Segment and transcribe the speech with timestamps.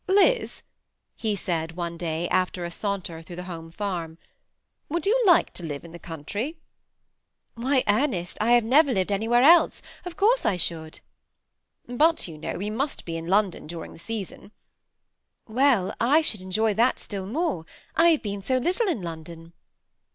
[0.03, 0.63] *' Liz,"
[1.15, 4.17] he said one day, after a saunter through the home farm,"
[4.89, 6.55] would you like to live in the counti y?""
[7.53, 11.01] Why, Ernest, I have never lived anywhere else; of course I should."
[11.89, 14.51] ^ But, you know, we must be in London during the session."
[15.45, 16.07] 358 THE SEMI ATTACHED COUPLE.
[16.07, 17.65] ^ Well, J should enjoy that still more.
[17.95, 19.53] I hare been 80 little in London."